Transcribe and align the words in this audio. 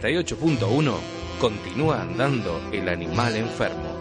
98.1 0.00 0.92
continúa 1.40 2.02
andando 2.02 2.60
el 2.72 2.88
animal 2.88 3.36
enfermo. 3.36 3.94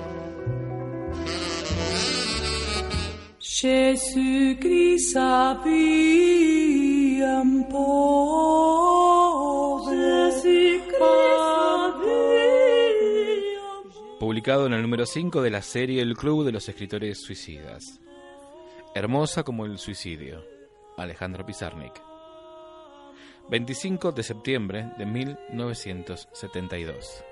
Publicado 14.20 14.66
en 14.66 14.74
el 14.74 14.82
número 14.82 15.06
5 15.06 15.42
de 15.42 15.50
la 15.52 15.62
serie 15.62 16.02
El 16.02 16.18
Club 16.18 16.44
de 16.44 16.52
los 16.52 16.68
Escritores 16.68 17.22
Suicidas. 17.22 18.00
Hermosa 18.96 19.44
como 19.44 19.66
el 19.66 19.78
suicidio. 19.78 20.44
Alejandra 20.98 21.46
Pizarnik. 21.46 22.13
25 23.50 24.14
de 24.14 24.24
septiembre 24.24 24.94
de 24.98 25.06
1972. 25.06 27.26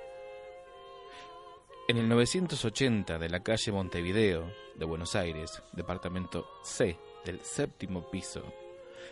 En 1.87 1.97
el 1.97 2.09
980 2.09 3.17
de 3.17 3.29
la 3.29 3.41
calle 3.41 3.71
Montevideo 3.71 4.51
de 4.75 4.85
Buenos 4.85 5.15
Aires, 5.15 5.63
departamento 5.71 6.45
C 6.63 6.99
del 7.25 7.39
séptimo 7.39 8.11
piso, 8.11 8.43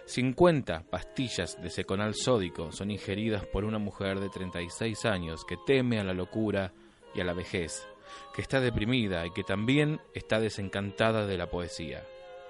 50 0.06 0.84
pastillas 0.90 1.62
de 1.62 1.70
seconal 1.70 2.16
sódico 2.16 2.74
son 2.74 2.92
ingeridas 2.92 3.46
por 3.46 3.64
una 3.64 3.80
mujer 3.80 4.20
de 4.20 4.28
36 4.30 5.06
años 5.06 5.46
que 5.46 5.56
teme 5.66 6.00
a 6.00 6.04
la 6.04 6.14
locura 6.14 6.74
y 7.16 7.22
a 7.22 7.24
la 7.24 7.34
vejez, 7.34 7.88
que 8.36 8.42
está 8.42 8.60
deprimida 8.60 9.26
y 9.26 9.32
que 9.32 9.44
también 9.44 10.02
está 10.14 10.42
desencantada 10.42 11.26
de 11.26 11.38
la 11.38 11.50
poesía, 11.50 12.06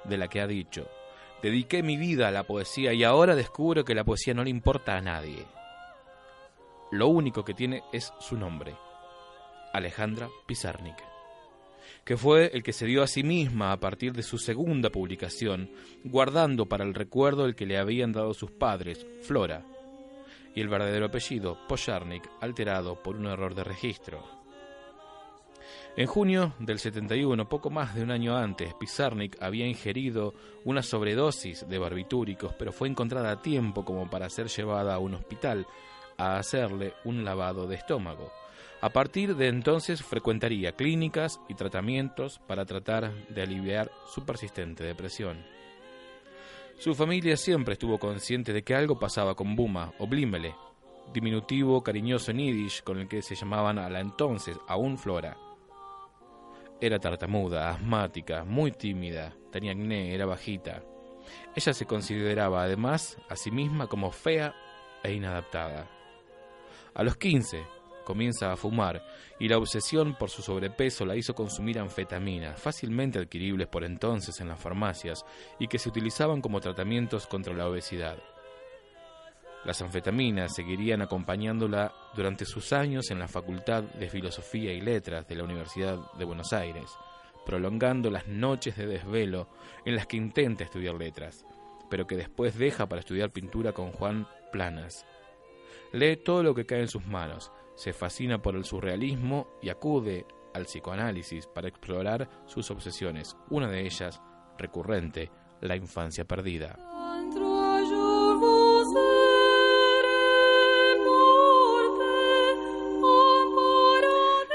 de 0.06 0.18
la 0.18 0.28
que 0.28 0.42
ha 0.42 0.48
dicho, 0.48 0.90
dediqué 1.42 1.84
mi 1.84 1.98
vida 1.98 2.28
a 2.28 2.32
la 2.32 2.44
poesía 2.44 2.94
y 2.94 3.04
ahora 3.04 3.36
descubro 3.36 3.86
que 3.86 3.96
la 3.96 4.04
poesía 4.04 4.34
no 4.34 4.44
le 4.44 4.50
importa 4.50 4.98
a 4.98 5.02
nadie. 5.02 5.46
Lo 6.92 7.08
único 7.08 7.46
que 7.46 7.54
tiene 7.54 7.84
es 7.94 8.12
su 8.20 8.36
nombre, 8.36 8.76
Alejandra 9.74 10.30
Pizarnik, 10.48 10.98
que 12.04 12.18
fue 12.18 12.50
el 12.54 12.64
que 12.64 12.74
se 12.74 12.88
dio 12.88 13.04
a 13.04 13.08
sí 13.08 13.24
misma 13.24 13.72
a 13.72 13.80
partir 13.80 14.14
de 14.14 14.24
su 14.24 14.40
segunda 14.40 14.90
publicación, 14.90 15.70
guardando 16.04 16.66
para 16.66 16.84
el 16.84 16.96
recuerdo 16.96 17.46
el 17.46 17.56
que 17.56 17.68
le 17.68 17.78
habían 17.78 18.12
dado 18.12 18.34
sus 18.34 18.52
padres, 18.52 19.06
Flora, 19.22 19.64
y 20.56 20.62
el 20.62 20.68
verdadero 20.68 21.06
apellido, 21.06 21.60
Pocharnik, 21.68 22.28
alterado 22.42 23.04
por 23.04 23.16
un 23.16 23.28
error 23.28 23.54
de 23.54 23.64
registro. 23.64 24.39
En 26.00 26.08
junio 26.08 26.54
del 26.60 26.80
71, 26.80 27.50
poco 27.50 27.70
más 27.70 27.94
de 27.94 28.02
un 28.04 28.12
año 28.12 28.38
antes, 28.38 28.74
Pizarnik 28.76 29.36
había 29.42 29.68
ingerido 29.68 30.34
una 30.64 30.82
sobredosis 30.82 31.68
de 31.68 31.78
barbitúricos, 31.78 32.54
pero 32.58 32.72
fue 32.72 32.88
encontrada 32.88 33.32
a 33.32 33.42
tiempo 33.42 33.84
como 33.84 34.10
para 34.10 34.30
ser 34.30 34.48
llevada 34.48 34.96
a 34.96 35.00
un 35.00 35.16
hospital 35.16 35.68
a 36.16 36.38
hacerle 36.38 36.94
un 37.04 37.26
lavado 37.26 37.68
de 37.68 37.76
estómago. 37.76 38.32
A 38.80 38.92
partir 38.92 39.36
de 39.36 39.50
entonces 39.50 40.02
frecuentaría 40.02 40.72
clínicas 40.72 41.42
y 41.50 41.56
tratamientos 41.56 42.40
para 42.48 42.64
tratar 42.64 43.12
de 43.28 43.42
aliviar 43.42 43.92
su 44.08 44.26
persistente 44.26 44.86
depresión. 44.86 45.44
Su 46.78 46.96
familia 46.96 47.36
siempre 47.36 47.74
estuvo 47.74 48.00
consciente 48.00 48.54
de 48.54 48.64
que 48.64 48.74
algo 48.74 48.98
pasaba 48.98 49.36
con 49.36 49.54
Buma 49.54 49.92
o 50.00 50.08
Blimele, 50.08 50.56
diminutivo 51.12 51.84
cariñoso 51.84 52.32
en 52.32 52.38
yiddish 52.38 52.84
con 52.84 53.00
el 53.00 53.10
que 53.10 53.22
se 53.22 53.36
llamaban 53.36 53.78
a 53.78 53.90
la 53.90 54.00
entonces 54.00 54.58
aún 54.66 54.98
Flora. 54.98 55.49
Era 56.82 56.98
tartamuda, 56.98 57.72
asmática, 57.72 58.46
muy 58.46 58.72
tímida, 58.72 59.36
tenía 59.52 59.74
acné, 59.74 60.14
era 60.16 60.26
bajita. 60.26 60.82
Ella 61.54 61.74
se 61.74 61.86
consideraba 61.86 62.64
además 62.64 63.18
a 63.28 63.36
sí 63.36 63.52
misma 63.52 63.88
como 63.88 64.12
fea 64.12 64.56
e 65.04 65.12
inadaptada. 65.12 65.90
A 66.94 67.04
los 67.04 67.18
15 67.18 67.62
comienza 68.06 68.52
a 68.52 68.56
fumar 68.56 69.04
y 69.40 69.50
la 69.50 69.58
obsesión 69.58 70.16
por 70.18 70.30
su 70.30 70.42
sobrepeso 70.42 71.06
la 71.06 71.18
hizo 71.18 71.36
consumir 71.36 71.80
anfetaminas, 71.80 72.60
fácilmente 72.60 73.20
adquiribles 73.20 73.68
por 73.68 73.84
entonces 73.84 74.40
en 74.40 74.48
las 74.48 74.60
farmacias 74.60 75.26
y 75.60 75.68
que 75.68 75.80
se 75.80 75.90
utilizaban 75.90 76.42
como 76.42 76.62
tratamientos 76.62 77.28
contra 77.28 77.54
la 77.54 77.68
obesidad. 77.68 78.18
Las 79.70 79.84
anfetaminas 79.84 80.56
seguirían 80.56 81.04
acompañándola 81.04 81.94
durante 82.16 82.44
sus 82.44 82.74
años 82.74 83.12
en 83.12 83.20
la 83.20 83.28
Facultad 83.28 83.84
de 83.84 84.10
Filosofía 84.10 84.74
y 84.74 84.82
Letras 84.82 85.28
de 85.28 85.36
la 85.36 85.44
Universidad 85.44 86.12
de 86.14 86.26
Buenos 86.26 86.54
Aires, 86.54 86.90
prolongando 87.46 88.10
las 88.10 88.28
noches 88.28 88.76
de 88.76 88.88
desvelo 88.88 89.48
en 89.86 89.96
las 89.96 90.08
que 90.08 90.18
intenta 90.18 90.64
estudiar 90.64 90.96
letras, 90.96 91.46
pero 91.88 92.08
que 92.08 92.16
después 92.16 92.58
deja 92.58 92.90
para 92.90 93.02
estudiar 93.02 93.30
pintura 93.30 93.72
con 93.72 93.92
Juan 93.92 94.28
Planas. 94.52 95.06
Lee 95.94 96.18
todo 96.18 96.42
lo 96.42 96.56
que 96.56 96.66
cae 96.66 96.82
en 96.82 96.88
sus 96.88 97.06
manos, 97.06 97.52
se 97.76 97.94
fascina 97.94 98.42
por 98.42 98.56
el 98.56 98.66
surrealismo 98.66 99.52
y 99.62 99.70
acude 99.70 100.26
al 100.56 100.66
psicoanálisis 100.66 101.46
para 101.46 101.68
explorar 101.68 102.28
sus 102.48 102.72
obsesiones, 102.72 103.38
una 103.52 103.70
de 103.70 103.86
ellas, 103.86 104.20
recurrente, 104.58 105.30
la 105.62 105.76
infancia 105.76 106.26
perdida. 106.26 106.89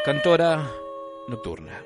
Cantora 0.04 0.70
nocturna. 1.28 1.82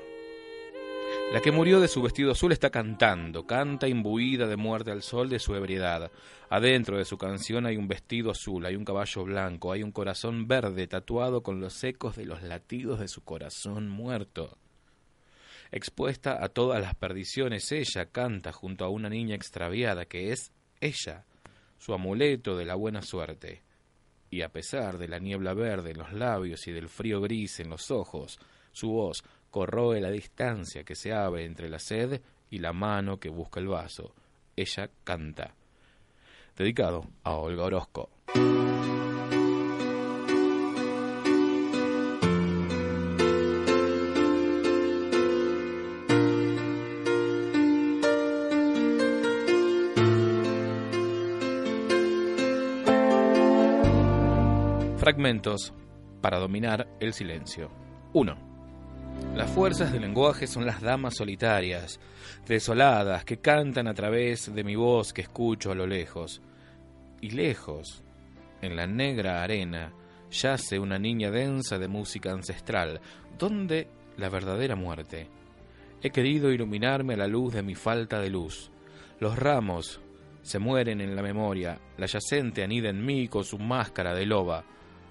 La 1.31 1.39
que 1.39 1.53
murió 1.53 1.79
de 1.79 1.87
su 1.87 2.01
vestido 2.01 2.33
azul 2.33 2.51
está 2.51 2.69
cantando, 2.69 3.47
canta 3.47 3.87
imbuida 3.87 4.45
de 4.45 4.57
muerte 4.57 4.91
al 4.91 5.03
sol 5.03 5.29
de 5.29 5.39
su 5.39 5.55
ebriedad. 5.55 6.11
Adentro 6.49 6.97
de 6.97 7.05
su 7.05 7.17
canción 7.17 7.65
hay 7.65 7.77
un 7.77 7.87
vestido 7.87 8.31
azul, 8.31 8.65
hay 8.65 8.75
un 8.75 8.83
caballo 8.83 9.23
blanco, 9.23 9.71
hay 9.71 9.83
un 9.83 9.93
corazón 9.93 10.49
verde 10.49 10.85
tatuado 10.85 11.43
con 11.43 11.61
los 11.61 11.81
ecos 11.85 12.17
de 12.17 12.25
los 12.25 12.43
latidos 12.43 12.99
de 12.99 13.07
su 13.07 13.23
corazón 13.23 13.87
muerto. 13.87 14.57
Expuesta 15.71 16.43
a 16.43 16.49
todas 16.49 16.81
las 16.81 16.95
perdiciones, 16.95 17.71
ella 17.71 18.07
canta 18.07 18.51
junto 18.51 18.83
a 18.83 18.89
una 18.89 19.07
niña 19.07 19.35
extraviada 19.35 20.03
que 20.03 20.33
es 20.33 20.51
ella, 20.81 21.23
su 21.77 21.93
amuleto 21.93 22.57
de 22.57 22.65
la 22.65 22.75
buena 22.75 23.01
suerte. 23.01 23.61
Y 24.29 24.41
a 24.41 24.49
pesar 24.49 24.97
de 24.97 25.07
la 25.07 25.19
niebla 25.19 25.53
verde 25.53 25.91
en 25.91 25.97
los 25.97 26.13
labios 26.13 26.67
y 26.67 26.71
del 26.71 26.87
frío 26.87 27.21
gris 27.21 27.59
en 27.59 27.69
los 27.69 27.89
ojos, 27.91 28.39
su 28.71 28.89
voz 28.89 29.23
corroe 29.49 29.99
la 29.99 30.11
distancia 30.11 30.83
que 30.83 30.95
se 30.95 31.11
abre 31.11 31.45
entre 31.45 31.69
la 31.69 31.79
sed 31.79 32.21
y 32.49 32.59
la 32.59 32.73
mano 32.73 33.19
que 33.19 33.29
busca 33.29 33.59
el 33.59 33.67
vaso. 33.67 34.13
Ella 34.55 34.89
canta. 35.03 35.55
Dedicado 36.55 37.05
a 37.23 37.33
Olga 37.33 37.63
Orozco. 37.63 38.09
Para 56.21 56.39
dominar 56.39 56.87
el 57.01 57.11
silencio. 57.11 57.69
1. 58.13 58.37
Las 59.35 59.51
fuerzas 59.51 59.91
del 59.91 60.03
lenguaje 60.03 60.47
son 60.47 60.65
las 60.65 60.79
damas 60.79 61.17
solitarias, 61.17 61.99
desoladas, 62.47 63.25
que 63.25 63.39
cantan 63.39 63.89
a 63.89 63.93
través 63.93 64.55
de 64.55 64.63
mi 64.63 64.77
voz 64.77 65.11
que 65.11 65.23
escucho 65.23 65.73
a 65.73 65.75
lo 65.75 65.85
lejos. 65.85 66.41
Y 67.19 67.31
lejos, 67.31 68.01
en 68.61 68.77
la 68.77 68.87
negra 68.87 69.43
arena, 69.43 69.91
yace 70.31 70.79
una 70.79 70.97
niña 70.97 71.31
densa 71.31 71.77
de 71.77 71.89
música 71.89 72.31
ancestral, 72.31 73.01
donde 73.37 73.89
la 74.15 74.29
verdadera 74.29 74.77
muerte. 74.77 75.27
He 76.01 76.11
querido 76.11 76.49
iluminarme 76.49 77.15
a 77.15 77.17
la 77.17 77.27
luz 77.27 77.55
de 77.55 77.61
mi 77.61 77.75
falta 77.75 78.21
de 78.21 78.29
luz. 78.29 78.71
Los 79.19 79.37
ramos 79.37 79.99
se 80.43 80.59
mueren 80.59 81.01
en 81.01 81.13
la 81.13 81.21
memoria, 81.21 81.77
la 81.97 82.05
yacente 82.05 82.63
anida 82.63 82.87
en 82.87 83.05
mí 83.05 83.27
con 83.27 83.43
su 83.43 83.59
máscara 83.59 84.13
de 84.13 84.25
loba 84.25 84.63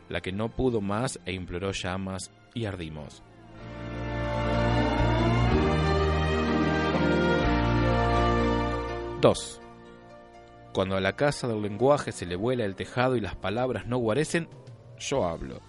la 0.09 0.21
que 0.21 0.33
no 0.33 0.49
pudo 0.49 0.81
más 0.81 1.21
e 1.25 1.33
imploró 1.33 1.73
llamas 1.73 2.31
y 2.55 2.65
ardimos. 2.65 3.23
Dos. 9.21 9.61
Cuando 10.73 10.97
a 10.97 11.01
la 11.01 11.17
casa 11.17 11.49
del 11.49 11.61
lenguaje 11.61 12.13
se 12.13 12.25
le 12.25 12.37
vuela 12.37 12.65
el 12.65 12.77
tejado 12.77 13.17
y 13.17 13.21
las 13.21 13.35
palabras 13.35 13.87
no 13.87 13.99
guarecen, 13.99 14.49
yo 14.99 15.25
hablo. 15.25 15.61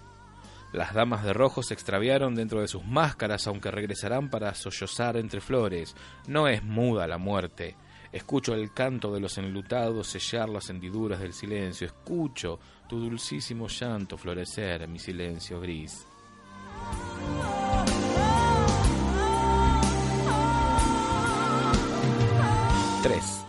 Las 0.72 0.94
damas 0.94 1.24
de 1.24 1.32
rojo 1.32 1.64
se 1.64 1.74
extraviaron 1.74 2.36
dentro 2.36 2.60
de 2.60 2.68
sus 2.68 2.84
máscaras, 2.84 3.48
aunque 3.48 3.72
regresarán 3.72 4.30
para 4.30 4.54
sollozar 4.54 5.16
entre 5.16 5.40
flores. 5.40 5.96
No 6.28 6.46
es 6.46 6.62
muda 6.62 7.08
la 7.08 7.18
muerte. 7.18 7.76
Escucho 8.12 8.54
el 8.54 8.72
canto 8.72 9.12
de 9.12 9.20
los 9.20 9.38
enlutados 9.38 10.08
sellar 10.08 10.48
las 10.48 10.68
hendiduras 10.68 11.20
del 11.20 11.32
silencio. 11.32 11.86
Escucho 11.86 12.58
tu 12.88 12.98
dulcísimo 12.98 13.68
llanto 13.68 14.18
florecer 14.18 14.82
en 14.82 14.92
mi 14.92 14.98
silencio 14.98 15.60
gris. 15.60 16.06
Tres. 23.02 23.46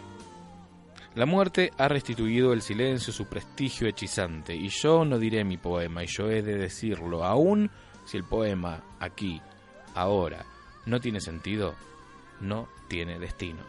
La 1.15 1.25
muerte 1.25 1.71
ha 1.77 1.87
restituido 1.87 2.53
el 2.53 2.61
silencio 2.61 3.11
su 3.11 3.25
prestigio 3.25 3.87
hechizante, 3.87 4.55
y 4.55 4.69
yo 4.69 5.03
no 5.03 5.19
diré 5.19 5.43
mi 5.43 5.57
poema, 5.57 6.03
y 6.03 6.07
yo 6.07 6.29
he 6.29 6.41
de 6.41 6.55
decirlo, 6.55 7.25
aun 7.25 7.69
si 8.05 8.15
el 8.15 8.23
poema, 8.23 8.81
aquí, 8.99 9.41
ahora, 9.93 10.45
no 10.85 11.01
tiene 11.01 11.19
sentido, 11.19 11.75
no 12.39 12.69
tiene 12.87 13.19
destino. 13.19 13.59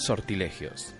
Sortilegios. 0.00 0.94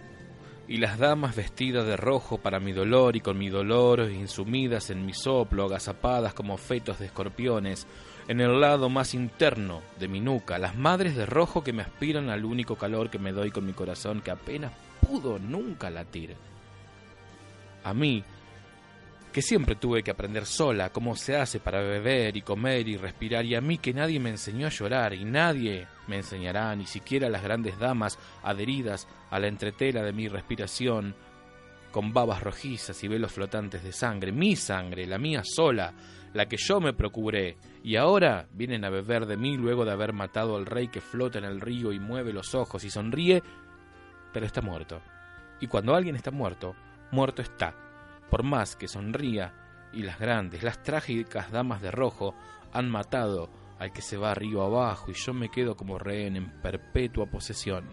y 0.68 0.76
las 0.76 0.98
damas 0.98 1.34
vestidas 1.34 1.86
de 1.86 1.96
rojo 1.96 2.38
para 2.38 2.60
mi 2.60 2.72
dolor 2.72 3.16
y 3.16 3.20
con 3.20 3.38
mi 3.38 3.48
dolor 3.48 4.08
insumidas 4.10 4.90
en 4.90 5.04
mi 5.04 5.14
soplo, 5.14 5.64
agazapadas 5.64 6.32
como 6.34 6.58
fetos 6.58 7.00
de 7.00 7.06
escorpiones, 7.06 7.88
en 8.28 8.40
el 8.40 8.60
lado 8.60 8.88
más 8.88 9.14
interno 9.14 9.80
de 9.98 10.06
mi 10.06 10.20
nuca, 10.20 10.58
las 10.58 10.76
madres 10.76 11.16
de 11.16 11.26
rojo 11.26 11.64
que 11.64 11.72
me 11.72 11.82
aspiran 11.82 12.28
al 12.28 12.44
único 12.44 12.76
calor 12.76 13.10
que 13.10 13.18
me 13.18 13.32
doy 13.32 13.50
con 13.50 13.66
mi 13.66 13.72
corazón 13.72 14.20
que 14.20 14.30
apenas 14.30 14.72
pudo 15.00 15.38
nunca 15.40 15.90
latir. 15.90 16.36
A 17.82 17.94
mí, 17.94 18.22
que 19.32 19.42
siempre 19.42 19.76
tuve 19.76 20.02
que 20.02 20.10
aprender 20.10 20.44
sola 20.44 20.90
cómo 20.90 21.14
se 21.14 21.36
hace 21.36 21.60
para 21.60 21.80
beber 21.80 22.36
y 22.36 22.42
comer 22.42 22.88
y 22.88 22.96
respirar, 22.96 23.44
y 23.44 23.54
a 23.54 23.60
mí 23.60 23.78
que 23.78 23.94
nadie 23.94 24.18
me 24.18 24.30
enseñó 24.30 24.66
a 24.66 24.70
llorar 24.70 25.14
y 25.14 25.24
nadie 25.24 25.86
me 26.08 26.16
enseñará, 26.16 26.74
ni 26.74 26.86
siquiera 26.86 27.28
las 27.28 27.42
grandes 27.42 27.78
damas 27.78 28.18
adheridas 28.42 29.06
a 29.30 29.38
la 29.38 29.46
entretela 29.46 30.02
de 30.02 30.12
mi 30.12 30.28
respiración, 30.28 31.14
con 31.92 32.12
babas 32.12 32.42
rojizas 32.42 33.02
y 33.02 33.08
velos 33.08 33.32
flotantes 33.32 33.82
de 33.82 33.92
sangre, 33.92 34.32
mi 34.32 34.56
sangre, 34.56 35.06
la 35.06 35.18
mía 35.18 35.42
sola, 35.44 35.92
la 36.32 36.46
que 36.46 36.56
yo 36.56 36.80
me 36.80 36.92
procuré, 36.92 37.56
y 37.84 37.96
ahora 37.96 38.48
vienen 38.52 38.84
a 38.84 38.90
beber 38.90 39.26
de 39.26 39.36
mí 39.36 39.56
luego 39.56 39.84
de 39.84 39.92
haber 39.92 40.12
matado 40.12 40.56
al 40.56 40.66
rey 40.66 40.88
que 40.88 41.00
flota 41.00 41.38
en 41.38 41.44
el 41.44 41.60
río 41.60 41.92
y 41.92 42.00
mueve 42.00 42.32
los 42.32 42.54
ojos 42.54 42.82
y 42.84 42.90
sonríe, 42.90 43.42
pero 44.32 44.46
está 44.46 44.60
muerto. 44.60 45.00
Y 45.60 45.66
cuando 45.66 45.94
alguien 45.94 46.16
está 46.16 46.30
muerto, 46.30 46.74
muerto 47.10 47.42
está 47.42 47.74
por 48.30 48.44
más 48.44 48.76
que 48.76 48.88
sonría, 48.88 49.52
y 49.92 50.02
las 50.02 50.18
grandes, 50.18 50.62
las 50.62 50.82
trágicas 50.82 51.50
damas 51.50 51.82
de 51.82 51.90
rojo 51.90 52.34
han 52.72 52.88
matado 52.88 53.50
al 53.78 53.92
que 53.92 54.02
se 54.02 54.16
va 54.16 54.34
río 54.34 54.62
abajo 54.62 55.10
y 55.10 55.14
yo 55.14 55.34
me 55.34 55.48
quedo 55.48 55.76
como 55.76 55.98
rehén 55.98 56.36
en 56.36 56.50
perpetua 56.60 57.26
posesión. 57.26 57.84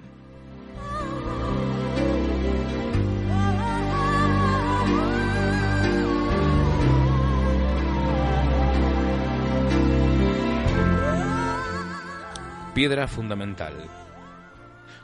Piedra 12.76 13.08
fundamental. 13.08 13.74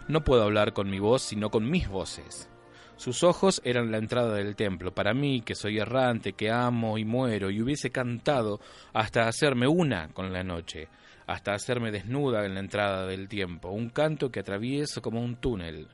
No 0.07 0.23
puedo 0.23 0.43
hablar 0.43 0.73
con 0.73 0.91
mi 0.91 0.99
voz 0.99 1.23
sino 1.23 1.49
con 1.49 1.71
mis 1.71 1.89
voces. 1.89 2.52
Sus 2.95 3.23
ojos 3.23 3.61
eran 3.65 3.91
la 3.91 3.97
entrada 3.97 4.35
del 4.35 4.55
templo. 4.55 4.93
Para 4.93 5.13
mí, 5.13 5.41
que 5.41 5.55
soy 5.55 5.79
errante, 5.79 6.33
que 6.33 6.51
amo 6.51 6.97
y 6.97 7.05
muero, 7.05 7.49
y 7.49 7.61
hubiese 7.61 7.89
cantado 7.89 8.59
hasta 8.93 9.27
hacerme 9.27 9.67
una 9.67 10.09
con 10.09 10.31
la 10.31 10.43
noche, 10.43 10.87
hasta 11.27 11.53
hacerme 11.53 11.91
desnuda 11.91 12.45
en 12.45 12.53
la 12.53 12.59
entrada 12.59 13.05
del 13.07 13.27
tiempo, 13.27 13.69
un 13.69 13.89
canto 13.89 14.31
que 14.31 14.39
atravieso 14.39 15.01
como 15.01 15.21
un 15.21 15.37
túnel. 15.37 15.87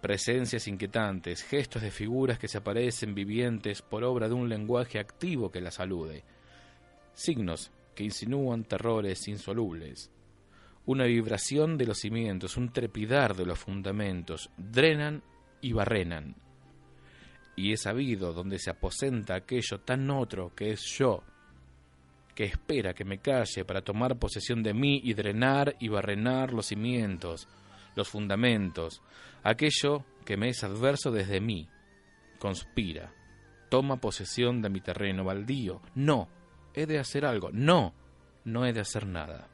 Presencias 0.00 0.66
inquietantes, 0.68 1.42
gestos 1.42 1.82
de 1.82 1.90
figuras 1.90 2.38
que 2.38 2.48
se 2.48 2.58
aparecen 2.58 3.14
vivientes 3.14 3.82
por 3.82 4.04
obra 4.04 4.28
de 4.28 4.34
un 4.34 4.48
lenguaje 4.48 4.98
activo 4.98 5.50
que 5.50 5.60
la 5.60 5.70
salude. 5.70 6.24
Signos 7.12 7.70
que 7.94 8.04
insinúan 8.04 8.64
terrores 8.64 9.28
insolubles. 9.28 10.10
Una 10.86 11.04
vibración 11.04 11.76
de 11.76 11.86
los 11.86 11.98
cimientos, 11.98 12.56
un 12.56 12.72
trepidar 12.72 13.36
de 13.36 13.44
los 13.44 13.58
fundamentos, 13.58 14.50
drenan 14.56 15.22
y 15.60 15.72
barrenan. 15.72 16.36
Y 17.56 17.72
he 17.72 17.76
sabido 17.76 18.32
dónde 18.32 18.58
se 18.58 18.70
aposenta 18.70 19.34
aquello 19.34 19.80
tan 19.80 20.10
otro 20.10 20.54
que 20.54 20.70
es 20.70 20.82
yo, 20.98 21.22
que 22.34 22.44
espera 22.44 22.94
que 22.94 23.04
me 23.04 23.18
calle 23.18 23.64
para 23.64 23.82
tomar 23.82 24.18
posesión 24.18 24.62
de 24.62 24.72
mí 24.72 25.00
y 25.04 25.14
drenar 25.14 25.76
y 25.78 25.88
barrenar 25.88 26.52
los 26.52 26.66
cimientos, 26.66 27.48
los 27.96 28.08
fundamentos, 28.08 29.02
aquello 29.42 30.04
que 30.24 30.36
me 30.36 30.48
es 30.48 30.64
adverso 30.64 31.10
desde 31.10 31.40
mí, 31.40 31.68
conspira, 32.38 33.12
toma 33.68 34.00
posesión 34.00 34.60
de 34.60 34.68
mi 34.68 34.80
terreno 34.80 35.24
baldío. 35.24 35.80
No, 35.94 36.28
he 36.74 36.86
de 36.86 36.98
hacer 36.98 37.24
algo. 37.24 37.50
No, 37.52 37.94
no 38.44 38.66
he 38.66 38.72
de 38.72 38.80
hacer 38.80 39.06
nada. 39.06 39.48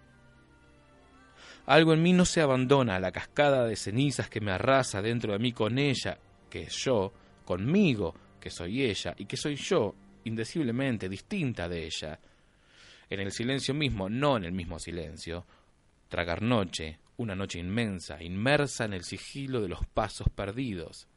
Algo 1.66 1.92
en 1.92 2.02
mí 2.02 2.12
no 2.12 2.24
se 2.24 2.40
abandona 2.40 2.96
a 2.96 3.00
la 3.00 3.10
cascada 3.10 3.64
de 3.64 3.74
cenizas 3.74 4.30
que 4.30 4.40
me 4.40 4.52
arrasa 4.52 5.02
dentro 5.02 5.32
de 5.32 5.40
mí 5.40 5.52
con 5.52 5.78
ella, 5.78 6.16
que 6.48 6.62
es 6.62 6.74
yo, 6.76 7.12
conmigo, 7.44 8.14
que 8.40 8.50
soy 8.50 8.84
ella, 8.84 9.14
y 9.18 9.26
que 9.26 9.36
soy 9.36 9.56
yo, 9.56 9.94
indeciblemente 10.24 11.08
distinta 11.08 11.68
de 11.68 11.84
ella. 11.84 12.20
En 13.10 13.20
el 13.20 13.32
silencio 13.32 13.74
mismo, 13.74 14.08
no 14.08 14.36
en 14.36 14.44
el 14.44 14.52
mismo 14.52 14.78
silencio. 14.78 15.44
Tragar 16.08 16.40
noche, 16.40 17.00
una 17.16 17.34
noche 17.34 17.58
inmensa, 17.58 18.22
inmersa 18.22 18.84
en 18.84 18.92
el 18.92 19.02
sigilo 19.02 19.60
de 19.60 19.68
los 19.68 19.84
pasos 19.86 20.28
perdidos. 20.28 21.08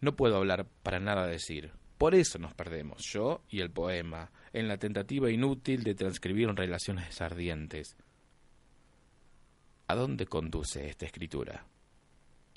No 0.00 0.16
puedo 0.16 0.36
hablar 0.36 0.66
para 0.82 0.98
nada 0.98 1.26
decir. 1.26 1.72
Por 1.98 2.14
eso 2.14 2.38
nos 2.38 2.54
perdemos, 2.54 3.02
yo 3.12 3.42
y 3.50 3.60
el 3.60 3.70
poema, 3.70 4.30
en 4.52 4.66
la 4.66 4.78
tentativa 4.78 5.30
inútil 5.30 5.82
de 5.82 5.94
transcribir 5.94 6.48
relaciones 6.48 7.20
ardientes. 7.20 7.96
¿A 9.86 9.94
dónde 9.94 10.24
conduce 10.24 10.88
esta 10.88 11.04
escritura? 11.04 11.66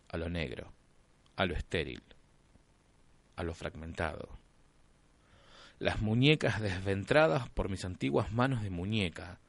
A 0.08 0.16
lo 0.16 0.30
negro, 0.30 0.72
a 1.36 1.46
lo 1.46 1.56
estéril, 1.56 2.02
a 3.36 3.44
lo 3.44 3.54
fragmentado. 3.54 4.30
Las 5.78 6.02
muñecas 6.02 6.62
desventradas 6.62 7.50
por 7.50 7.68
mis 7.68 7.84
antiguas 7.84 8.32
manos 8.32 8.64
de 8.64 8.70
muñeca, 8.70 9.40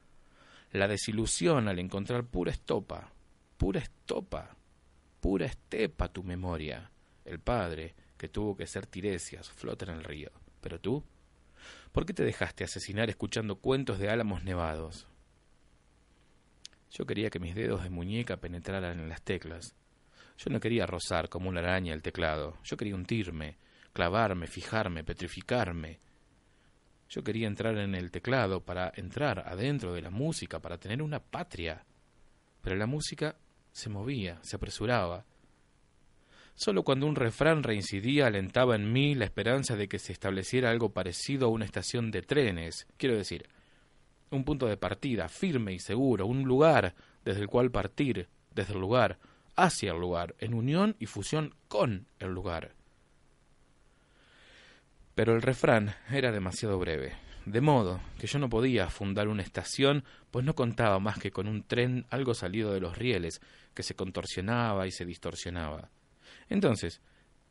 la 0.73 0.89
desilusión 0.89 1.69
al 1.69 1.79
encontrar 1.79 2.25
pura 2.25 2.51
estopa, 2.51 3.13
pura 3.57 3.79
estopa, 3.79 4.57
pura 5.21 5.45
estepa 5.45 6.09
tu 6.09 6.21
memoria, 6.21 6.91
el 7.23 7.39
padre 7.39 7.95
que 8.17 8.27
tuvo 8.27 8.57
que 8.57 8.67
ser 8.67 8.87
Tiresias, 8.87 9.49
flota 9.49 9.85
en 9.85 9.91
el 9.91 10.03
río. 10.03 10.31
Pero 10.59 10.81
tú, 10.81 11.01
¿por 11.93 12.05
qué 12.05 12.13
te 12.13 12.25
dejaste 12.25 12.65
asesinar 12.65 13.09
escuchando 13.09 13.55
cuentos 13.55 13.99
de 13.99 14.09
álamos 14.09 14.43
nevados? 14.43 15.07
Yo 16.91 17.05
quería 17.05 17.29
que 17.29 17.39
mis 17.39 17.55
dedos 17.55 17.83
de 17.83 17.89
muñeca 17.89 18.37
penetraran 18.37 18.99
en 18.99 19.09
las 19.09 19.21
teclas. 19.21 19.75
Yo 20.37 20.49
no 20.49 20.59
quería 20.59 20.85
rozar 20.85 21.29
como 21.29 21.49
una 21.49 21.59
araña 21.59 21.93
el 21.93 22.01
teclado. 22.01 22.57
Yo 22.63 22.77
quería 22.77 22.95
hundirme, 22.95 23.57
clavarme, 23.93 24.47
fijarme, 24.47 25.03
petrificarme. 25.03 25.99
Yo 27.09 27.23
quería 27.23 27.47
entrar 27.47 27.77
en 27.77 27.95
el 27.95 28.11
teclado 28.11 28.63
para 28.63 28.91
entrar 28.95 29.39
adentro 29.47 29.93
de 29.93 30.01
la 30.01 30.09
música, 30.09 30.59
para 30.59 30.77
tener 30.77 31.01
una 31.01 31.19
patria. 31.19 31.83
Pero 32.61 32.75
la 32.75 32.85
música 32.85 33.35
se 33.71 33.89
movía, 33.89 34.39
se 34.41 34.55
apresuraba. 34.55 35.25
Solo 36.55 36.83
cuando 36.83 37.07
un 37.07 37.15
refrán 37.15 37.63
reincidía 37.63 38.27
alentaba 38.27 38.75
en 38.75 38.91
mí 38.91 39.15
la 39.15 39.25
esperanza 39.25 39.75
de 39.75 39.87
que 39.87 39.97
se 39.97 40.11
estableciera 40.11 40.69
algo 40.69 40.93
parecido 40.93 41.47
a 41.47 41.51
una 41.51 41.65
estación 41.65 42.11
de 42.11 42.21
trenes. 42.21 42.85
Quiero 42.97 43.15
decir, 43.15 43.47
un 44.31 44.43
punto 44.43 44.67
de 44.67 44.77
partida 44.77 45.27
firme 45.29 45.73
y 45.73 45.79
seguro, 45.79 46.25
un 46.25 46.43
lugar 46.43 46.95
desde 47.25 47.41
el 47.41 47.47
cual 47.47 47.71
partir, 47.71 48.27
desde 48.53 48.73
el 48.73 48.79
lugar, 48.79 49.17
hacia 49.55 49.91
el 49.91 49.99
lugar, 49.99 50.35
en 50.39 50.53
unión 50.53 50.95
y 50.99 51.05
fusión 51.05 51.53
con 51.67 52.07
el 52.19 52.31
lugar. 52.31 52.73
Pero 55.15 55.35
el 55.35 55.41
refrán 55.41 55.95
era 56.09 56.31
demasiado 56.31 56.79
breve, 56.79 57.13
de 57.45 57.61
modo 57.61 57.99
que 58.19 58.27
yo 58.27 58.39
no 58.39 58.49
podía 58.49 58.89
fundar 58.89 59.27
una 59.27 59.43
estación, 59.43 60.03
pues 60.31 60.45
no 60.45 60.55
contaba 60.55 60.99
más 60.99 61.19
que 61.19 61.31
con 61.31 61.47
un 61.47 61.63
tren 61.63 62.05
algo 62.09 62.33
salido 62.33 62.73
de 62.73 62.79
los 62.79 62.97
rieles, 62.97 63.41
que 63.73 63.83
se 63.83 63.95
contorsionaba 63.95 64.87
y 64.87 64.91
se 64.91 65.05
distorsionaba. 65.05 65.89
Entonces, 66.49 67.01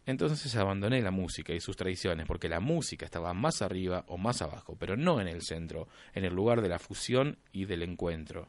entonces 0.08 0.56
abandoné 0.56 1.02
la 1.02 1.10
música 1.10 1.52
y 1.52 1.60
sus 1.60 1.76
tradiciones, 1.76 2.26
porque 2.26 2.48
la 2.48 2.60
música 2.60 3.04
estaba 3.04 3.34
más 3.34 3.60
arriba 3.60 4.06
o 4.08 4.16
más 4.16 4.40
abajo, 4.40 4.74
pero 4.80 4.96
no 4.96 5.20
en 5.20 5.28
el 5.28 5.42
centro, 5.42 5.86
en 6.14 6.24
el 6.24 6.34
lugar 6.34 6.62
de 6.62 6.70
la 6.70 6.78
fusión 6.78 7.36
y 7.52 7.66
del 7.66 7.82
encuentro. 7.82 8.48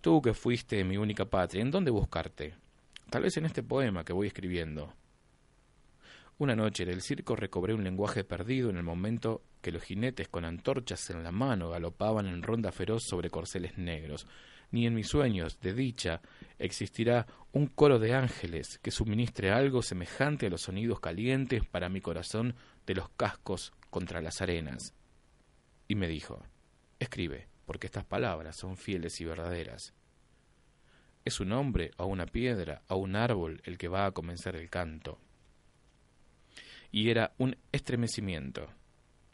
Tú 0.00 0.22
que 0.22 0.34
fuiste 0.34 0.84
mi 0.84 0.98
única 0.98 1.24
patria, 1.24 1.62
¿en 1.62 1.72
dónde 1.72 1.90
buscarte? 1.90 2.54
Tal 3.10 3.24
vez 3.24 3.36
en 3.36 3.46
este 3.46 3.64
poema 3.64 4.04
que 4.04 4.12
voy 4.12 4.28
escribiendo. 4.28 4.94
Una 6.38 6.54
noche 6.54 6.84
en 6.84 6.90
el 6.90 7.02
circo 7.02 7.34
recobré 7.34 7.74
un 7.74 7.82
lenguaje 7.82 8.22
perdido 8.22 8.70
en 8.70 8.76
el 8.76 8.84
momento 8.84 9.42
que 9.62 9.72
los 9.72 9.82
jinetes 9.82 10.28
con 10.28 10.44
antorchas 10.44 11.10
en 11.10 11.24
la 11.24 11.32
mano 11.32 11.70
galopaban 11.70 12.28
en 12.28 12.44
ronda 12.44 12.70
feroz 12.70 13.02
sobre 13.02 13.30
corceles 13.30 13.78
negros, 13.78 14.28
ni 14.70 14.86
en 14.86 14.94
mis 14.94 15.08
sueños 15.08 15.60
de 15.60 15.72
dicha 15.72 16.20
existirá 16.58 17.26
un 17.52 17.66
coro 17.66 17.98
de 17.98 18.14
ángeles 18.14 18.78
que 18.78 18.90
suministre 18.90 19.50
algo 19.50 19.82
semejante 19.82 20.46
a 20.46 20.50
los 20.50 20.62
sonidos 20.62 21.00
calientes 21.00 21.64
para 21.64 21.88
mi 21.88 22.00
corazón 22.00 22.54
de 22.86 22.94
los 22.94 23.08
cascos 23.10 23.72
contra 23.90 24.20
las 24.20 24.42
arenas. 24.42 24.94
Y 25.88 25.94
me 25.94 26.08
dijo, 26.08 26.42
escribe, 26.98 27.48
porque 27.64 27.86
estas 27.86 28.04
palabras 28.04 28.56
son 28.56 28.76
fieles 28.76 29.20
y 29.20 29.24
verdaderas. 29.24 29.94
Es 31.24 31.40
un 31.40 31.52
hombre 31.52 31.90
o 31.96 32.06
una 32.06 32.26
piedra 32.26 32.82
o 32.88 32.96
un 32.96 33.16
árbol 33.16 33.60
el 33.64 33.78
que 33.78 33.88
va 33.88 34.06
a 34.06 34.12
comenzar 34.12 34.54
el 34.56 34.70
canto. 34.70 35.18
Y 36.92 37.10
era 37.10 37.34
un 37.38 37.56
estremecimiento, 37.72 38.68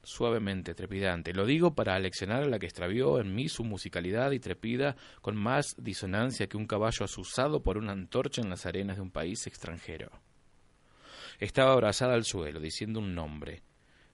suavemente 0.02 0.74
trepidante. 0.74 1.32
Lo 1.32 1.46
digo 1.46 1.74
para 1.74 1.94
aleccionar 1.94 2.42
a 2.42 2.48
la 2.48 2.58
que 2.58 2.66
extravió 2.66 3.20
en 3.20 3.34
mí 3.34 3.48
su 3.48 3.64
musicalidad 3.64 4.32
y 4.32 4.40
trepida 4.40 4.96
con 5.20 5.36
más 5.36 5.76
disonancia 5.78 6.48
que 6.48 6.56
un 6.56 6.66
caballo 6.66 7.04
asusado 7.04 7.62
por 7.62 7.78
una 7.78 7.92
antorcha 7.92 8.42
en 8.42 8.50
las 8.50 8.66
arenas 8.66 8.96
de 8.96 9.02
un 9.02 9.10
país 9.10 9.46
extranjero. 9.46 10.10
Estaba 11.38 11.72
abrazada 11.72 12.14
al 12.14 12.24
suelo, 12.24 12.60
diciendo 12.60 13.00
un 13.00 13.14
nombre. 13.14 13.62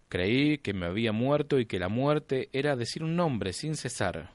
Creí 0.09 0.59
que 0.59 0.73
me 0.73 0.87
había 0.87 1.13
muerto 1.13 1.59
y 1.59 1.67
que 1.67 1.79
la 1.79 1.89
muerte 1.89 2.49
era 2.53 2.77
decir 2.77 3.05
un 3.05 3.17
nombre 3.17 3.53
sin 3.53 3.77
cesar. 3.77 4.31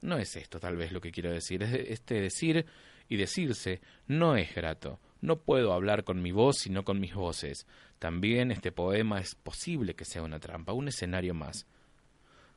No 0.00 0.16
es 0.18 0.36
esto 0.36 0.58
tal 0.58 0.76
vez 0.76 0.92
lo 0.92 1.00
que 1.00 1.12
quiero 1.12 1.30
decir. 1.30 1.62
Este 1.62 2.20
decir 2.20 2.66
y 3.08 3.16
decirse 3.16 3.80
no 4.06 4.36
es 4.36 4.54
grato. 4.54 5.00
No 5.20 5.40
puedo 5.40 5.72
hablar 5.72 6.04
con 6.04 6.22
mi 6.22 6.32
voz 6.32 6.58
sino 6.58 6.84
con 6.84 6.98
mis 6.98 7.14
voces. 7.14 7.66
También 8.02 8.50
este 8.50 8.72
poema 8.72 9.20
es 9.20 9.36
posible 9.36 9.94
que 9.94 10.04
sea 10.04 10.24
una 10.24 10.40
trampa, 10.40 10.72
un 10.72 10.88
escenario 10.88 11.34
más. 11.34 11.68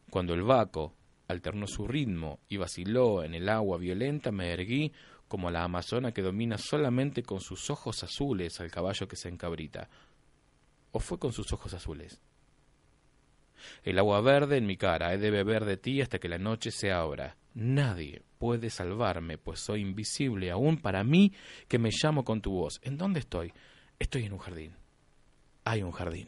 Cuando 0.10 0.34
el 0.34 0.42
vaco 0.42 0.96
alternó 1.28 1.68
su 1.68 1.88
ritmo 1.88 2.40
y 2.50 2.58
vaciló 2.58 3.24
en 3.24 3.36
el 3.36 3.48
agua 3.48 3.78
violenta, 3.78 4.32
me 4.32 4.52
erguí 4.52 4.92
como 5.28 5.52
la 5.52 5.64
amazona 5.64 6.14
que 6.14 6.24
domina 6.24 6.58
solamente 6.58 7.22
con 7.22 7.42
sus 7.42 7.70
ojos 7.70 8.04
azules 8.04 8.60
al 8.60 8.72
caballo 8.72 9.08
que 9.08 9.18
se 9.18 9.30
encabrita. 9.30 9.88
¿O 10.92 11.00
fue 11.00 11.20
con 11.20 11.32
sus 11.32 11.54
ojos 11.54 11.76
azules? 11.76 12.20
El 13.84 14.00
agua 14.00 14.22
verde 14.22 14.58
en 14.58 14.66
mi 14.66 14.78
cara, 14.78 15.14
he 15.14 15.20
de 15.20 15.30
beber 15.30 15.66
de 15.66 15.78
ti 15.78 16.02
hasta 16.02 16.18
que 16.18 16.28
la 16.28 16.40
noche 16.40 16.72
se 16.72 16.92
abra. 16.92 17.38
Nadie 17.54 18.24
puede 18.40 18.72
salvarme, 18.72 19.38
pues 19.38 19.60
soy 19.60 19.82
invisible 19.82 20.50
aún 20.50 20.78
para 20.78 21.04
mí 21.04 21.34
que 21.68 21.78
me 21.78 21.92
llamo 21.92 22.26
con 22.26 22.42
tu 22.42 22.52
voz. 22.52 22.80
¿En 22.82 22.98
dónde 22.98 23.20
estoy? 23.20 23.54
Estoy 24.00 24.24
en 24.24 24.34
un 24.34 24.40
jardín. 24.40 24.85
Hay 25.66 25.82
un 25.82 25.92
jardín. 25.92 26.28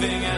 living 0.00 0.37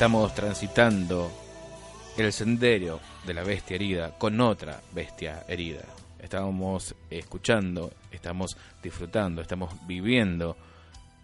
Estamos 0.00 0.34
transitando 0.34 1.30
el 2.16 2.32
sendero 2.32 3.00
de 3.26 3.34
la 3.34 3.44
bestia 3.44 3.74
herida 3.74 4.16
con 4.16 4.40
otra 4.40 4.80
bestia 4.94 5.44
herida. 5.46 5.82
Estábamos 6.18 6.94
escuchando, 7.10 7.92
estamos 8.10 8.56
disfrutando, 8.82 9.42
estamos 9.42 9.74
viviendo 9.86 10.56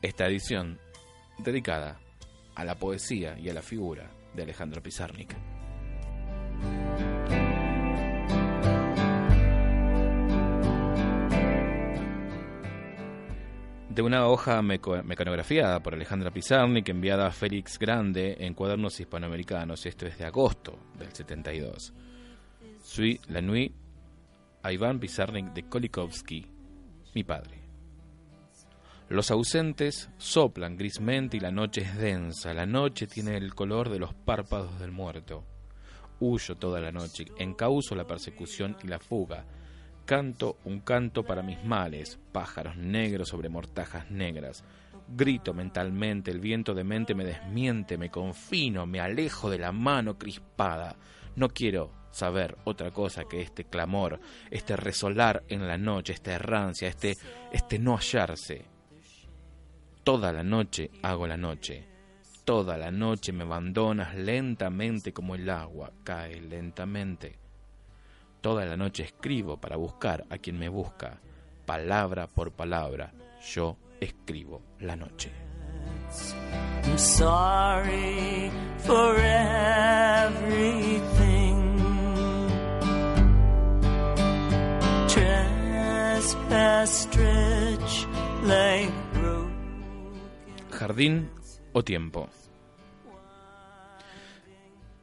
esta 0.02 0.26
edición 0.26 0.78
dedicada 1.38 1.98
a 2.54 2.64
la 2.66 2.74
poesía 2.74 3.38
y 3.38 3.48
a 3.48 3.54
la 3.54 3.62
figura 3.62 4.10
de 4.34 4.42
Alejandro 4.42 4.82
Pizarnik. 4.82 5.55
De 13.96 14.02
una 14.02 14.26
hoja 14.26 14.60
mecanografiada 14.60 15.82
por 15.82 15.94
Alejandra 15.94 16.30
Pizarnik 16.30 16.86
enviada 16.90 17.28
a 17.28 17.30
Félix 17.30 17.78
Grande 17.78 18.36
en 18.40 18.52
Cuadernos 18.52 19.00
Hispanoamericanos. 19.00 19.86
Esto 19.86 20.06
es 20.06 20.18
de 20.18 20.26
agosto 20.26 20.78
del 20.98 21.14
72. 21.14 21.94
Suis 22.82 23.18
la 23.28 23.40
nuit 23.40 23.72
a 24.62 24.70
Iván 24.70 25.00
Pizarnik 25.00 25.46
de 25.54 25.62
Kolikovsky, 25.62 26.46
mi 27.14 27.24
padre. 27.24 27.58
Los 29.08 29.30
ausentes 29.30 30.10
soplan 30.18 30.76
grismente 30.76 31.38
y 31.38 31.40
la 31.40 31.50
noche 31.50 31.80
es 31.80 31.96
densa. 31.96 32.52
La 32.52 32.66
noche 32.66 33.06
tiene 33.06 33.38
el 33.38 33.54
color 33.54 33.88
de 33.88 33.98
los 33.98 34.12
párpados 34.12 34.78
del 34.78 34.92
muerto. 34.92 35.42
Huyo 36.20 36.56
toda 36.56 36.80
la 36.80 36.92
noche, 36.92 37.24
encauzo 37.38 37.94
la 37.94 38.06
persecución 38.06 38.76
y 38.84 38.88
la 38.88 38.98
fuga. 38.98 39.46
Canto 40.06 40.58
un 40.64 40.78
canto 40.82 41.24
para 41.24 41.42
mis 41.42 41.64
males, 41.64 42.20
pájaros 42.30 42.76
negros 42.76 43.28
sobre 43.30 43.48
mortajas 43.48 44.08
negras. 44.08 44.62
Grito 45.08 45.52
mentalmente, 45.52 46.30
el 46.30 46.38
viento 46.38 46.74
de 46.74 46.84
mente 46.84 47.16
me 47.16 47.24
desmiente, 47.24 47.98
me 47.98 48.08
confino, 48.08 48.86
me 48.86 49.00
alejo 49.00 49.50
de 49.50 49.58
la 49.58 49.72
mano 49.72 50.16
crispada. 50.16 50.94
No 51.34 51.48
quiero 51.48 51.90
saber 52.12 52.56
otra 52.62 52.92
cosa 52.92 53.24
que 53.24 53.42
este 53.42 53.64
clamor, 53.64 54.20
este 54.48 54.76
resolar 54.76 55.42
en 55.48 55.66
la 55.66 55.76
noche, 55.76 56.12
esta 56.12 56.34
errancia, 56.34 56.86
este, 56.86 57.16
este 57.50 57.80
no 57.80 57.96
hallarse. 57.96 58.64
Toda 60.04 60.32
la 60.32 60.44
noche 60.44 60.88
hago 61.02 61.26
la 61.26 61.36
noche. 61.36 61.84
Toda 62.44 62.78
la 62.78 62.92
noche 62.92 63.32
me 63.32 63.42
abandonas 63.42 64.14
lentamente 64.14 65.12
como 65.12 65.34
el 65.34 65.50
agua 65.50 65.90
cae 66.04 66.40
lentamente. 66.40 67.45
Toda 68.46 68.64
la 68.64 68.76
noche 68.76 69.02
escribo 69.02 69.56
para 69.56 69.74
buscar 69.74 70.24
a 70.30 70.38
quien 70.38 70.56
me 70.56 70.68
busca. 70.68 71.18
Palabra 71.64 72.28
por 72.28 72.52
palabra, 72.52 73.12
yo 73.52 73.76
escribo 73.98 74.62
la 74.78 74.94
noche. 74.94 75.32
I'm 76.84 76.96
sorry 76.96 78.48
for 78.78 79.16
everything. 79.18 80.46
Jardín 90.70 91.30
o 91.72 91.82
tiempo. 91.82 92.28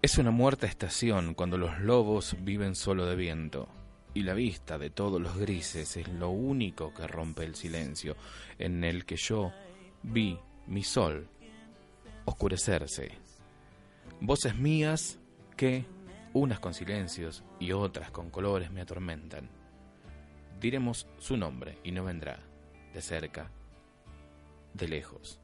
Es 0.04 0.18
una 0.18 0.32
muerta 0.32 0.68
estación 0.68 1.34
cuando 1.34 1.58
los 1.58 1.80
lobos 1.80 2.36
viven 2.42 2.76
solo 2.76 3.06
de 3.06 3.16
viento 3.16 3.70
y 4.14 4.24
la 4.24 4.34
vista 4.34 4.78
de 4.78 4.90
todos 4.90 5.22
los 5.22 5.38
grises 5.38 5.96
es 5.96 6.10
lo 6.10 6.30
único 6.30 6.94
que 6.94 7.08
rompe 7.08 7.46
el 7.46 7.56
silencio 7.56 8.18
en 8.60 8.84
el 8.84 9.06
que 9.06 9.16
yo 9.16 9.54
vi 10.02 10.38
mi 10.68 10.84
sol 10.84 11.30
oscurecerse. 12.26 13.14
Voces 14.20 14.58
mías 14.58 15.22
que, 15.56 15.86
unas 16.34 16.60
con 16.60 16.74
silencios 16.74 17.46
y 17.58 17.72
otras 17.72 18.12
con 18.12 18.30
colores, 18.30 18.72
me 18.72 18.82
atormentan. 18.82 19.50
Diremos 20.60 21.08
su 21.18 21.38
nombre 21.38 21.78
y 21.82 21.94
no 21.94 22.04
vendrá, 22.04 22.42
de 22.94 23.02
cerca, 23.02 23.50
de 24.74 24.86
lejos. 24.90 25.40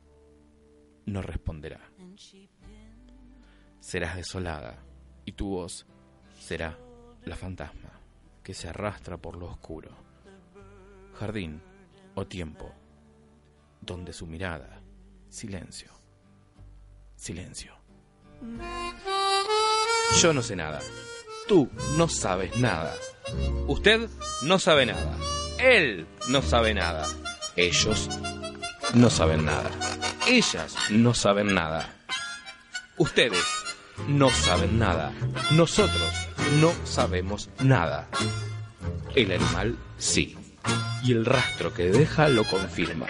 No 1.05 1.21
responderá. 1.21 1.79
Serás 3.79 4.15
desolada 4.15 4.77
y 5.25 5.33
tu 5.33 5.49
voz 5.49 5.85
será 6.39 6.77
la 7.25 7.35
fantasma 7.35 7.91
que 8.43 8.53
se 8.53 8.67
arrastra 8.67 9.17
por 9.17 9.37
lo 9.37 9.47
oscuro. 9.47 9.91
Jardín 11.19 11.61
o 12.15 12.25
tiempo, 12.25 12.73
donde 13.81 14.13
su 14.13 14.25
mirada, 14.25 14.81
silencio, 15.29 15.91
silencio. 17.15 17.73
Yo 20.21 20.33
no 20.33 20.41
sé 20.41 20.55
nada. 20.55 20.81
Tú 21.47 21.69
no 21.97 22.07
sabes 22.07 22.57
nada. 22.57 22.95
Usted 23.67 24.09
no 24.43 24.59
sabe 24.59 24.85
nada. 24.85 25.17
Él 25.59 26.07
no 26.29 26.41
sabe 26.41 26.73
nada. 26.73 27.07
Ellos 27.55 28.09
no 28.93 29.09
saben 29.09 29.45
nada. 29.45 29.69
Ellas 30.27 30.75
no 30.89 31.13
saben 31.13 31.53
nada. 31.53 31.93
Ustedes 32.97 33.43
no 34.07 34.29
saben 34.29 34.79
nada. 34.79 35.11
Nosotros 35.51 36.11
no 36.59 36.71
sabemos 36.83 37.49
nada. 37.59 38.07
El 39.15 39.31
animal 39.31 39.77
sí. 39.97 40.35
Y 41.03 41.13
el 41.13 41.25
rastro 41.25 41.73
que 41.73 41.89
deja 41.89 42.27
lo 42.29 42.43
confirma. 42.43 43.07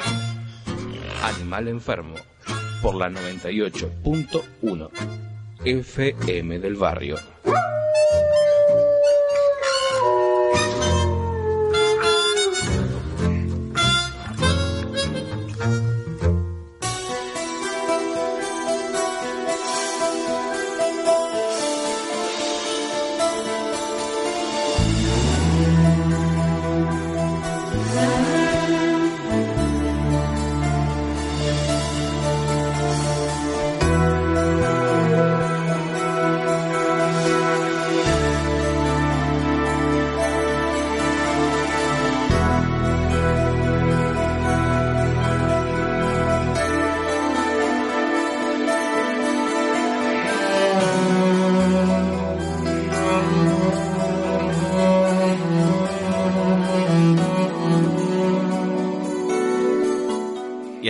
Animal 1.24 1.68
enfermo 1.68 2.16
por 2.82 2.96
la 2.96 3.10
98.1 3.10 4.90
FM 5.66 6.60
del 6.60 6.76
barrio. 6.76 7.18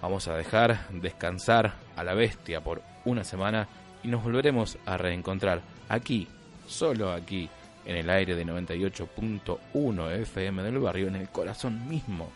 Vamos 0.00 0.26
a 0.26 0.36
dejar 0.38 0.88
descansar 0.88 1.74
a 1.96 2.02
la 2.02 2.14
bestia 2.14 2.62
por 2.62 2.91
una 3.04 3.24
semana 3.24 3.68
y 4.02 4.08
nos 4.08 4.22
volveremos 4.22 4.78
a 4.86 4.96
reencontrar 4.96 5.62
aquí, 5.88 6.28
solo 6.66 7.12
aquí, 7.12 7.48
en 7.84 7.96
el 7.96 8.10
aire 8.10 8.34
de 8.34 8.46
98.1 8.46 10.12
FM 10.22 10.62
del 10.62 10.78
barrio, 10.78 11.08
en 11.08 11.16
el 11.16 11.28
corazón 11.28 11.88
mismo, 11.88 12.30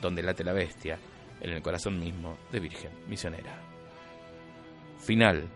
donde 0.00 0.22
late 0.22 0.44
la 0.44 0.52
bestia, 0.52 0.98
en 1.40 1.50
el 1.50 1.62
corazón 1.62 1.98
mismo 2.00 2.36
de 2.50 2.60
Virgen 2.60 2.90
Misionera. 3.08 3.56
Final 4.98 5.48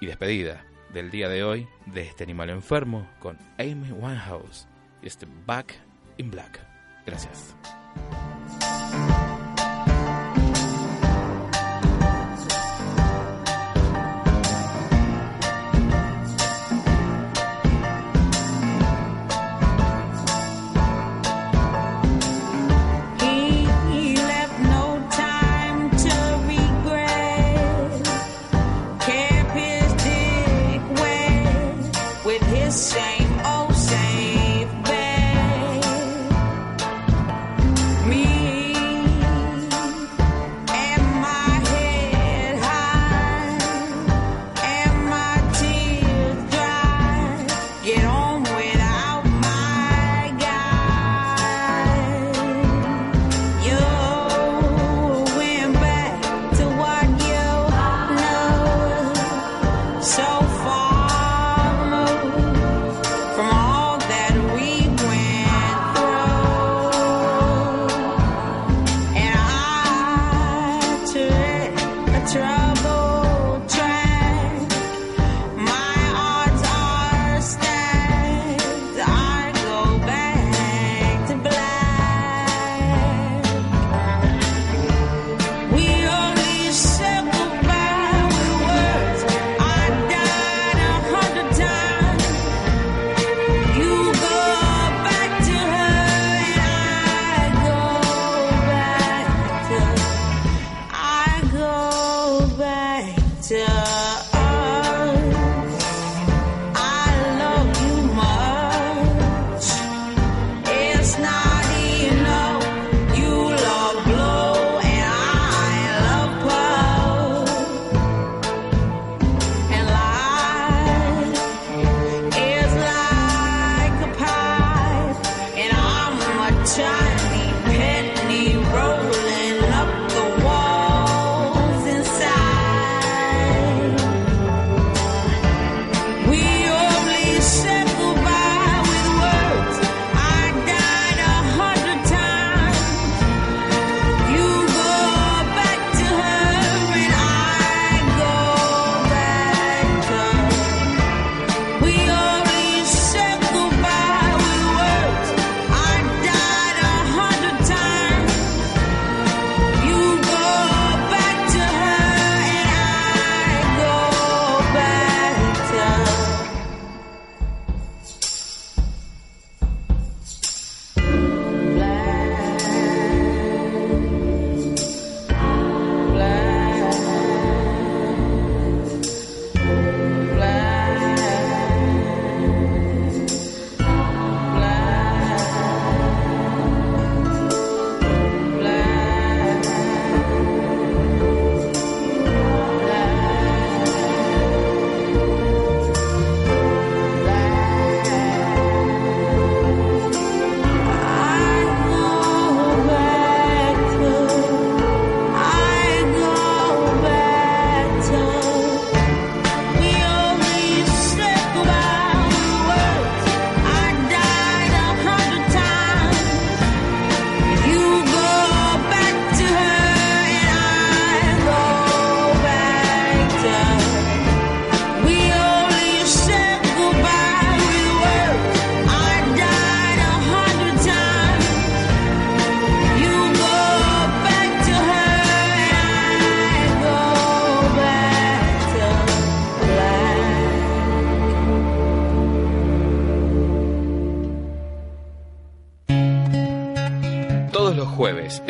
y 0.00 0.06
despedida 0.06 0.64
del 0.92 1.10
día 1.10 1.28
de 1.28 1.42
hoy 1.42 1.66
de 1.86 2.02
este 2.02 2.24
animal 2.24 2.50
enfermo 2.50 3.08
con 3.18 3.38
Amy 3.58 3.90
Winehouse 3.90 4.68
y 5.02 5.06
este 5.06 5.26
Back 5.46 5.74
in 6.18 6.30
Black. 6.30 6.60
Gracias. 7.06 7.54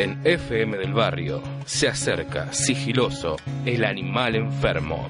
En 0.05 0.21
FM 0.23 0.77
del 0.77 0.93
Barrio 0.93 1.41
se 1.65 1.87
acerca 1.87 2.53
sigiloso 2.53 3.37
el 3.65 3.83
animal 3.83 4.35
enfermo. 4.35 5.09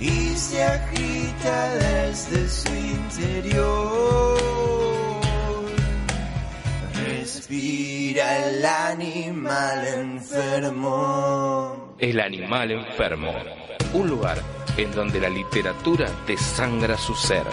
y 0.00 0.34
se 0.34 0.64
agita 0.64 1.74
desde 1.74 2.48
su 2.48 2.74
interior. 2.74 4.40
Respira 7.06 8.48
el 8.48 8.64
animal 8.64 9.86
enfermo. 9.86 11.94
El 11.98 12.18
animal 12.18 12.72
enfermo. 12.72 13.32
Un 13.92 14.08
lugar 14.08 14.38
en 14.76 14.90
donde 14.90 15.20
la 15.20 15.28
literatura 15.28 16.10
desangra 16.26 16.98
su 16.98 17.14
ser. 17.14 17.44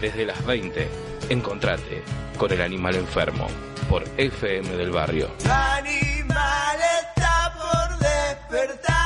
Desde 0.00 0.26
las 0.26 0.44
20, 0.44 0.88
encontrate 1.28 2.02
con 2.36 2.50
el 2.50 2.62
animal 2.62 2.96
enfermo 2.96 3.46
por 3.88 4.04
FM 4.16 4.76
del 4.76 4.90
Barrio. 4.90 5.30
Animal 5.44 6.78
está 7.00 7.52
por 7.56 7.98
despertar. 7.98 9.05